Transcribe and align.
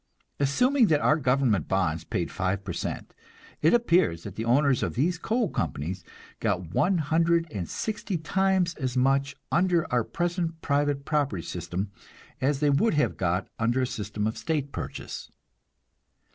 Assuming 0.39 0.87
that 0.87 0.99
our 0.99 1.15
government 1.17 1.67
bonds 1.67 2.03
paid 2.03 2.31
five 2.31 2.63
per 2.63 2.73
cent, 2.73 3.13
it 3.61 3.71
appears 3.71 4.23
that 4.23 4.33
the 4.35 4.45
owners 4.45 4.81
of 4.81 4.95
these 4.95 5.19
coal 5.19 5.47
companies 5.47 6.03
got 6.39 6.73
one 6.73 6.97
hundred 6.97 7.45
and 7.51 7.69
sixty 7.69 8.17
times 8.17 8.73
as 8.77 8.97
much 8.97 9.35
under 9.51 9.85
our 9.93 10.03
present 10.03 10.59
private 10.63 11.05
property 11.05 11.43
system 11.43 11.91
as 12.41 12.61
they 12.61 12.69
would 12.71 12.95
have 12.95 13.15
got 13.15 13.47
under 13.59 13.79
a 13.83 13.85
system 13.85 14.25
of 14.25 14.39
state 14.39 14.71
purchase. 14.71 15.29